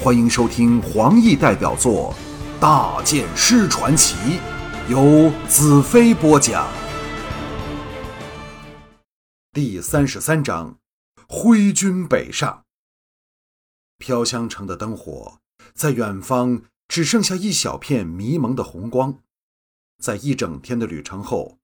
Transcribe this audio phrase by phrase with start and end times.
[0.00, 2.14] 欢迎收听黄奕代表作
[2.60, 4.14] 《大剑师传奇》，
[4.88, 6.68] 由子飞播讲。
[9.52, 10.78] 第三十三章：
[11.26, 12.62] 挥军北上。
[13.98, 15.40] 飘香城的灯火
[15.74, 19.18] 在远方只剩下一小片迷蒙的红光。
[20.00, 21.58] 在一整天的旅程后，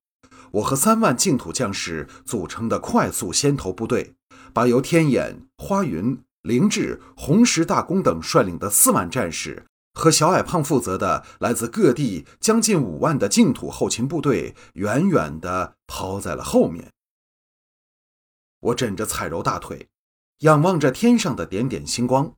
[0.51, 4.17] 我和三万净土将士组成的快速先头部队，
[4.53, 16.93] 把由天眼、花云、凌志、红石大公等率领的四万战士和小矮胖负责的来自各地将近五万的净土后勤部队，远远地抛在了后面。
[18.61, 19.89] 我枕着彩柔大腿，
[20.41, 22.35] 仰望着天上的点点星光，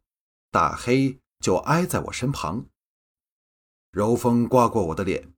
[0.52, 2.66] 大黑就挨在我身旁。
[3.90, 5.32] 柔风刮过我的脸，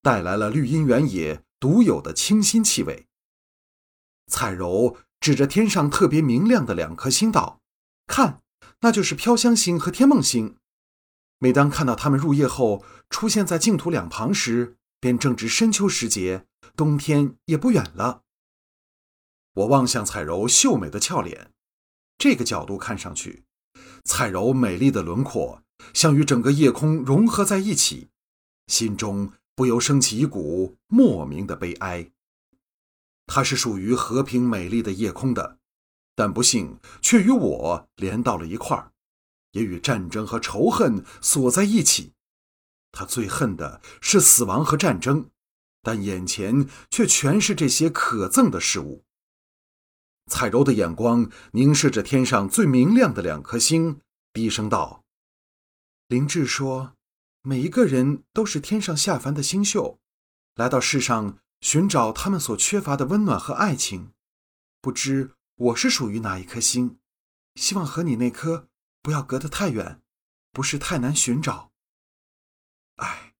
[0.00, 3.06] 带来了绿荫原野独有的清新气味。
[4.28, 7.59] 彩柔指着天上特别明亮的两颗星道
[8.10, 8.42] ：“看，
[8.80, 10.56] 那就是飘香星和天梦星。
[11.38, 16.44] 每当看到它们入夜后出现在净土两旁时，便正值深秋时节，
[16.74, 18.22] 冬天也不远了。”
[19.54, 21.52] 我望向彩柔秀美的俏脸，
[22.18, 23.44] 这个角度看上去，
[24.04, 25.62] 彩柔美丽的轮廓
[25.94, 28.08] 像与整个夜空融合在一起，
[28.66, 32.10] 心中不由升起一股莫名的悲哀。
[33.26, 35.59] 她是属于和平美丽的夜空的，
[36.20, 38.92] 但不幸却与我连到了一块儿，
[39.52, 42.12] 也与战争和仇恨锁在一起。
[42.92, 45.30] 他最恨的是死亡和战争，
[45.80, 49.02] 但眼前却全是这些可憎的事物。
[50.26, 54.02] 彩柔的眼光凝视着天上最明亮的两颗星，
[54.34, 55.02] 低声道
[56.08, 56.92] ：“林志说，
[57.40, 59.98] 每一个人都是天上下凡的星宿，
[60.54, 64.10] 来到世上寻找他们所缺乏的温暖和爱情。
[64.82, 65.30] 不知
[65.60, 66.98] 我是属于哪一颗星？
[67.54, 68.70] 希望和你那颗
[69.02, 70.00] 不要隔得太远，
[70.52, 71.70] 不是太难寻找。
[72.96, 73.34] 唉，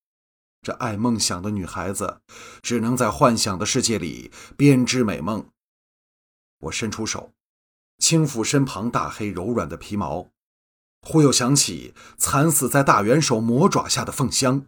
[0.60, 2.20] 这爱梦想的女孩子，
[2.60, 5.50] 只能在幻想的世界里编织美梦。”
[6.60, 7.32] 我伸出手，
[7.96, 10.30] 轻抚身旁大黑柔软的皮毛，
[11.00, 14.66] 忽又想起惨死在大元首魔爪下的凤香。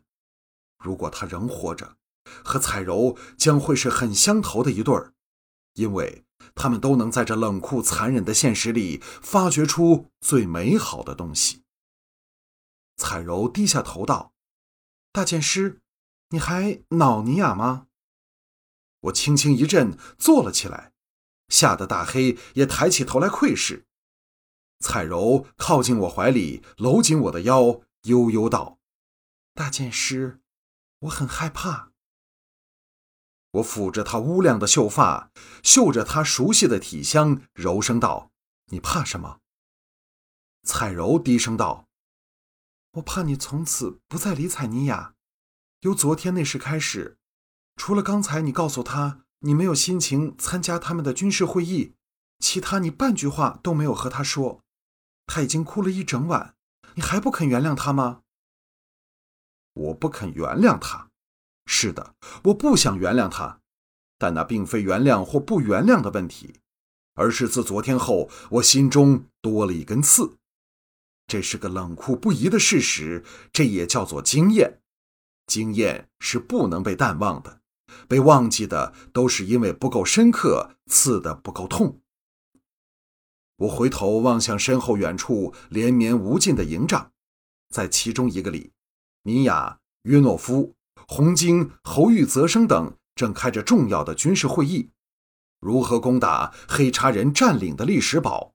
[0.83, 1.99] 如果她仍活着，
[2.43, 5.13] 和彩柔将会是很相投的一对儿，
[5.75, 6.25] 因为
[6.55, 11.63] 他们都能在这冷酷残忍的现实里发掘出最美好的东西。
[12.97, 14.33] 彩柔低下头道
[15.13, 15.81] ：“大剑师，
[16.29, 17.87] 你还恼尼亚吗？”
[19.01, 20.93] 我轻轻一震，坐了起来。
[21.49, 23.85] 吓得大黑也抬起头来窥视，
[24.79, 28.79] 彩柔靠近我怀里，搂紧我的腰，悠悠道
[29.53, 30.41] ：“大剑师，
[31.01, 31.92] 我很害怕。”
[33.53, 35.31] 我抚着她乌亮的秀发，
[35.63, 38.31] 嗅着她熟悉的体香，柔声道
[38.71, 39.39] ：“你怕什么？”
[40.65, 41.87] 彩柔低声道
[42.95, 45.15] ：“我怕你从此不再理睬尼雅。
[45.81, 47.17] 由昨天那时开始，
[47.77, 51.97] 除了刚才你告诉他。”你没有心情参加他们的军事会议，
[52.39, 54.63] 其他你半句话都没有和他说。
[55.27, 56.55] 他已经哭了一整晚，
[56.95, 58.23] 你还不肯原谅他吗？
[59.73, 61.11] 我不肯原谅他。
[61.75, 63.61] 是的，我不想原谅他，
[64.19, 66.57] 但那并非原谅或不原谅的问题，
[67.15, 70.37] 而是自昨天后，我心中多了一根刺。
[71.27, 74.83] 这是个冷酷不移的事实，这也叫做经验。
[75.47, 77.63] 经验是不能被淡忘的。
[78.07, 82.01] 被忘记的都是因为不够深刻，刺的不够痛。
[83.57, 87.13] 我回头望向身后远处连绵无尽的营帐，
[87.71, 88.73] 在其中一个里，
[89.23, 90.75] 尼雅、约诺夫、
[91.15, 94.93] 红晶、侯玉泽生等正开着重要的军事会议，
[95.61, 98.55] 如何攻打黑茶人占领的历史堡。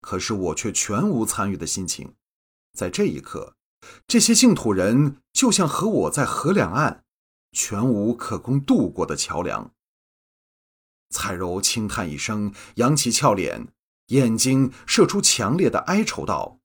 [0.00, 2.14] 可是我却全无参与的心情。
[2.78, 3.56] 在这一刻，
[4.06, 7.02] 这些净土人就像和我在河两岸。
[7.50, 9.72] 全无可供渡过的桥梁。
[11.12, 13.66] 彩柔轻叹一声，扬起俏脸，
[14.06, 16.60] 眼睛射出强烈的哀愁，道：“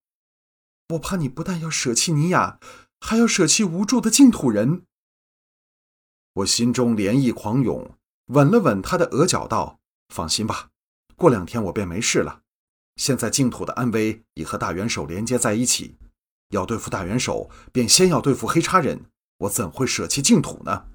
[0.94, 2.60] 我怕你不但要舍弃尼雅，
[3.00, 4.86] 还要舍弃无助的净土人。”
[6.36, 7.92] 我心中涟漪狂涌，
[8.28, 9.80] 吻了吻他的额角，道
[10.14, 10.70] ：“放心吧，
[11.16, 12.42] 过两天我便没事了。
[12.98, 15.96] 现在净土的安危已和大元首连接在一起，
[16.50, 19.06] 要对付大元首，便先要对付黑叉人。”
[19.40, 20.86] 我怎会舍弃净土呢？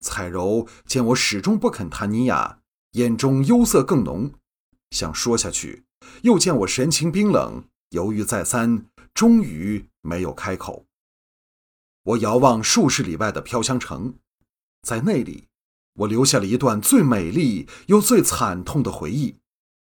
[0.00, 2.58] 彩柔见我始终不肯谈尼雅，
[2.92, 4.32] 眼中忧色更浓，
[4.90, 5.84] 想说下去，
[6.22, 10.84] 又见我神情冰冷，犹豫再三，终于没有开口。
[12.04, 14.18] 我遥望数十里外的飘香城，
[14.82, 15.48] 在那里，
[15.94, 19.38] 我留下了一段最美丽又最惨痛的回忆，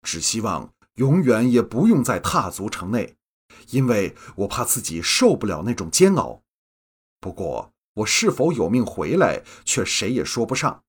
[0.02, 3.16] 只希望永远也不用再踏足城内，
[3.70, 6.42] 因为我怕自己受不了那种煎熬。
[7.22, 10.84] 不过，我是否有命回来，却谁也说不上。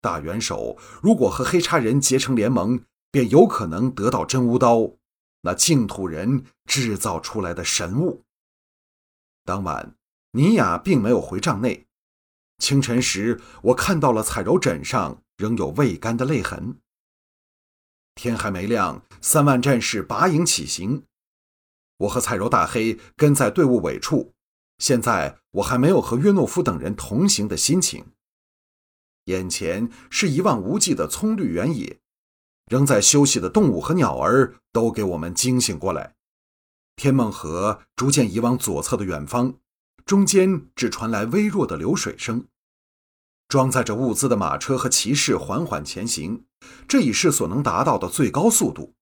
[0.00, 4.92] 大元首如果和黑叉人结成联盟，便有可能得到真无刀，
[5.40, 8.22] 那净土人制造出来的神物。
[9.44, 9.96] 当晚，
[10.36, 11.86] 尼雅并没有回帐内。
[12.58, 16.78] 清晨时，我看到了彩柔枕上仍有未干的泪痕。
[18.14, 21.04] 天还没亮，三万战士拔营起行。
[21.96, 24.34] 我和彩柔大黑跟在队伍尾处。
[24.76, 28.12] 现在我还没有和约诺夫等人同行的心情。
[29.24, 31.98] 眼前是一望无际的葱绿原野，
[32.66, 36.14] 仍在休息的动物和鸟儿都给我们惊醒过来。
[36.94, 39.54] 天梦河逐渐移往左侧的远方，
[40.06, 42.46] 中间只传来微弱的流水声。
[43.48, 46.44] 装载着物资的马车和骑士缓缓前行，
[46.88, 48.94] 这已是所能达到的最高速度。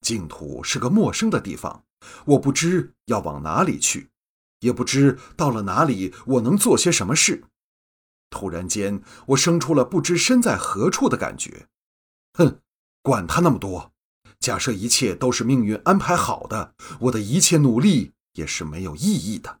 [0.00, 1.84] 净土是个陌生的地方，
[2.24, 4.08] 我不知要往哪里去，
[4.60, 7.44] 也不知到了哪里我能做些什么事。
[8.30, 11.66] 突然间，我生出了不知身在何处的感觉。
[12.34, 12.60] 哼，
[13.02, 13.92] 管他那么多。
[14.38, 19.59] 假设一切都是命运安排好的，我的一切努力也是没有意义的。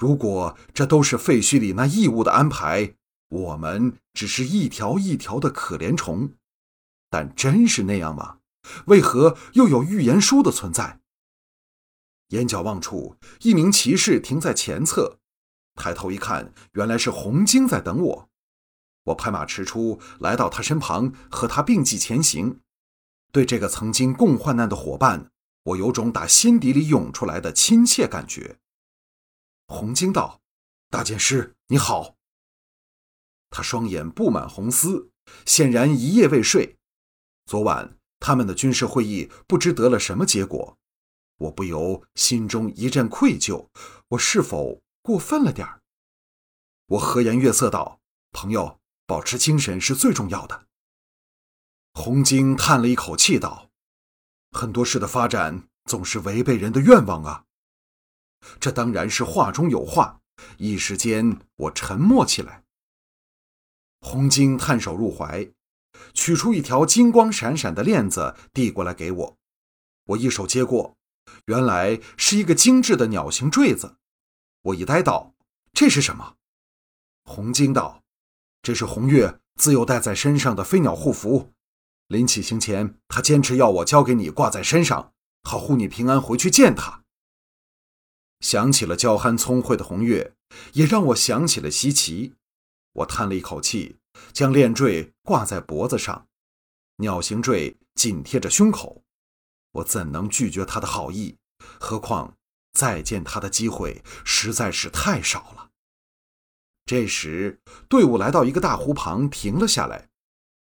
[0.00, 2.94] 如果这都是废墟里那异物的安排，
[3.28, 6.32] 我们只是一条一条的可怜虫。
[7.10, 8.38] 但真是那样吗？
[8.86, 11.00] 为何又有预言书的存在？
[12.28, 15.18] 眼角望处，一名骑士停在前侧，
[15.74, 18.28] 抬头一看，原来是红晶在等我。
[19.04, 22.60] 我拍马驰出，来到他身旁，和他并继前行。
[23.32, 25.30] 对这个曾经共患难的伙伴，
[25.64, 28.56] 我有种打心底里涌出来的亲切感觉。
[29.72, 30.40] 红晶道
[30.90, 32.16] ：“大剑师，你好。”
[33.50, 35.12] 他双眼布满红丝，
[35.46, 36.76] 显然一夜未睡。
[37.46, 40.76] 昨晚他们的军事会议不知得了什么结果，
[41.36, 43.68] 我不由心中一阵愧疚。
[44.08, 45.80] 我是否过分了点儿？
[46.86, 48.00] 我和颜悦色道
[48.32, 50.66] ：“朋友，保持精神是最重要的。”
[51.94, 53.70] 红晶叹了一口气道
[54.50, 57.44] ：“很多事的发展总是违背人的愿望啊。”
[58.58, 60.20] 这当然是话中有话。
[60.56, 62.64] 一时间，我沉默起来。
[64.00, 65.50] 红晶探手入怀，
[66.14, 69.36] 取出一条金光闪闪的链子，递过来给我。
[70.06, 70.96] 我一手接过，
[71.44, 73.96] 原来是一个精致的鸟形坠子。
[74.62, 75.34] 我一呆道
[75.74, 76.36] ：“这是什么？”
[77.24, 78.02] 红晶道
[78.62, 81.52] ：“这是红月自幼带在身上的飞鸟护符。”
[82.08, 86.99] 临起行前，他坚持要我交给你挂在身上，好护你平安回去见他。
[88.40, 90.34] 想起了娇憨聪慧的红月，
[90.72, 92.34] 也让我想起了西岐。
[92.92, 93.98] 我叹了一口气，
[94.32, 96.26] 将链坠挂在脖子上，
[96.96, 99.04] 鸟形坠紧贴着胸口。
[99.72, 101.36] 我怎能拒绝他的好意？
[101.78, 102.36] 何况
[102.72, 105.70] 再见他的机会实在是太少了。
[106.86, 110.08] 这时，队伍来到一个大湖旁，停了下来。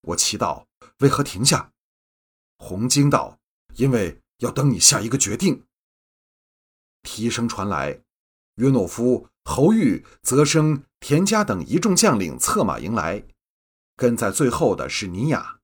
[0.02, 0.66] 我祈祷。
[1.00, 1.74] 为何停下？
[2.58, 3.40] 红惊道
[3.78, 5.64] ：“因为要等你下一个决定。”
[7.08, 8.02] 蹄声传来，
[8.56, 13.24] 约诺夫、侯玉、泽生、田家等一众将领策马迎来，
[13.96, 15.60] 跟在最后的是尼雅。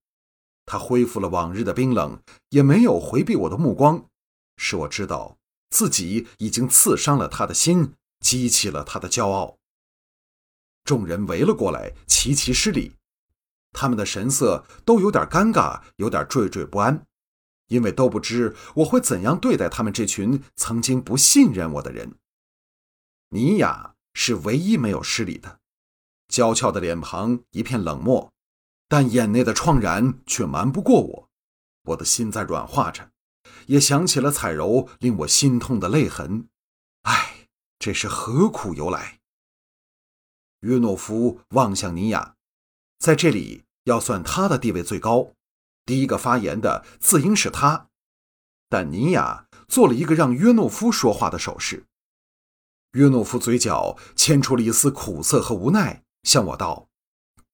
[0.65, 2.17] 他恢复了往日的冰冷，
[2.47, 4.05] 也没有回避我的目光，
[4.55, 5.37] 使我知道
[5.69, 9.57] 自己已经刺伤了他的心，激起了他的骄傲。
[10.85, 12.93] 众人围了过来，齐齐施礼。
[13.73, 17.05] 他们的神色都有点尴尬，有点惴惴不安，
[17.73, 22.13] 因为都不知我会怎样对待他们这群曾经不信任我的人。
[23.29, 25.59] 尼雅是唯一没有失礼的，
[26.27, 28.31] 娇俏的脸庞一片冷漠，
[28.87, 31.29] 但眼内的怆然却瞒不过我。
[31.85, 33.09] 我的心在软化着，
[33.65, 36.47] 也想起了彩柔令我心痛的泪痕。
[37.01, 37.47] 唉，
[37.79, 39.19] 这是何苦由来？
[40.59, 42.35] 约诺夫望向尼雅。
[42.99, 45.33] 在这里，要算他的地位最高，
[45.85, 47.87] 第一个发言的自应是他。
[48.69, 51.85] 但尼雅做了一个让约诺夫说话的手势。
[52.93, 56.87] 约诺夫嘴角牵出了一丝苦涩和无奈，向我道：“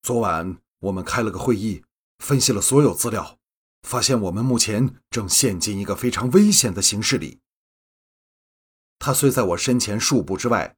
[0.02, 1.84] 昨晚我们开了个会议，
[2.20, 3.38] 分析了所有资料，
[3.84, 7.40] 发现我们目前正陷进一个非常危险的形势里。
[8.98, 10.76] 他虽在我身前数步之外，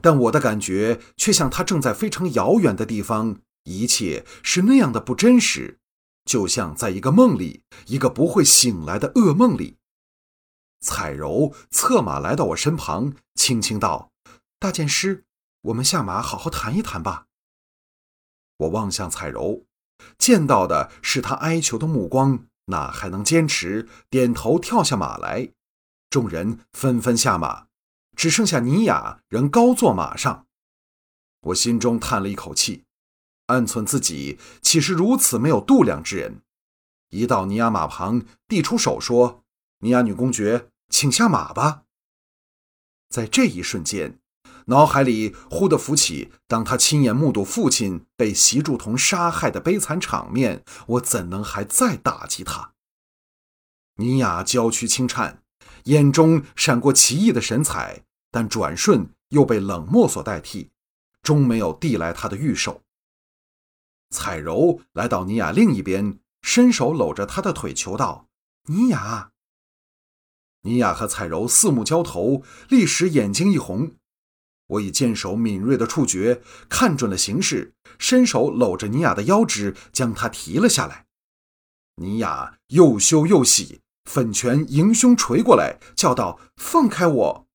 [0.00, 5.77] 但我的感觉却像他正在非常遥远的地方。”一切是那样的不真实，
[6.28, 9.78] 就像在一个梦里，一个不会醒来的噩梦里。
[10.78, 14.12] 彩柔策马来到我身旁，轻轻道
[14.60, 15.24] ：“大剑师，
[15.62, 17.28] 我们下马好好谈一谈吧。”
[18.58, 19.64] 我望向彩柔，
[20.18, 23.88] 见到的是她哀求的目光，哪还能坚持？
[24.10, 25.54] 点头跳下马来。
[26.10, 27.68] 众人纷纷下马，
[28.14, 30.46] 只剩下尼雅仍高坐马上。
[31.40, 32.84] 我心中叹了一口气，
[33.48, 36.40] 暗忖自己岂是如此没有度量之人。
[37.10, 39.42] 一到尼亚马旁，递出手说
[39.80, 41.84] ：“尼亚女公爵，请下马吧。”
[43.08, 44.18] 在这一瞬间，
[44.66, 52.74] 脑海里忽地浮起当他亲眼目睹父亲被席柱同杀害的悲惨场面，我怎能还再打击他？
[53.96, 55.42] 尼亚娇躯轻颤，
[55.84, 60.70] 眼中闪过奇异的神采，但转瞬又被冷漠所代替，
[61.22, 62.82] 终没有递来他的玉手。
[64.10, 66.18] 彩柔来到尼雅另一边。
[66.40, 68.28] 伸手搂着她的腿，求道
[68.70, 69.32] ：“尼雅。”
[70.62, 73.92] 尼雅和彩柔四目交投，立时眼睛一红。
[74.68, 81.06] 我以剑手敏锐的触觉看准了形势，伸手搂着尼雅的腰肢，将她提了下来。
[81.96, 87.47] 尼雅又羞又喜，粉拳迎胸捶过来，叫道：“放开我！”